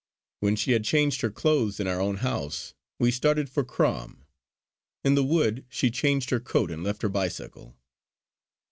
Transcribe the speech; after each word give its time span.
When 0.39 0.55
she 0.55 0.71
had 0.71 0.83
changed 0.83 1.21
her 1.21 1.29
clothes 1.29 1.79
in 1.79 1.85
our 1.85 2.01
own 2.01 2.15
house, 2.25 2.73
we 2.97 3.11
started 3.11 3.51
for 3.51 3.63
Crom. 3.63 4.25
In 5.03 5.13
the 5.13 5.23
wood 5.23 5.63
she 5.69 5.91
changed 5.91 6.31
her 6.31 6.39
coat 6.39 6.71
and 6.71 6.83
left 6.83 7.03
her 7.03 7.09
bicycle. 7.09 7.77